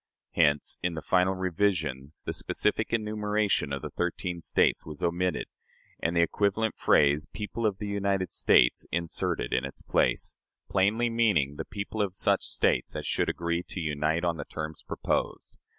Hence, 0.31 0.79
in 0.81 0.95
the 0.95 1.01
final 1.03 1.35
revision, 1.35 2.13
the 2.25 2.33
specific 2.33 2.91
enumeration 2.91 3.71
of 3.71 3.83
the 3.83 3.91
thirteen 3.91 4.41
States 4.41 4.83
was 4.83 5.03
omitted, 5.03 5.45
and 6.01 6.15
the 6.15 6.23
equivalent 6.23 6.75
phrase 6.75 7.27
"people 7.31 7.67
of 7.67 7.77
the 7.77 7.85
United 7.87 8.33
States" 8.33 8.87
inserted 8.91 9.53
in 9.53 9.63
its 9.63 9.83
place 9.83 10.35
plainly 10.67 11.11
meaning 11.11 11.57
the 11.57 11.65
people 11.65 12.01
of 12.01 12.15
such 12.15 12.41
States 12.41 12.95
as 12.95 13.05
should 13.05 13.29
agree 13.29 13.61
to 13.67 13.79
unite 13.79 14.25
on 14.25 14.37
the 14.37 14.45
terms 14.45 14.81
proposed. 14.81 15.55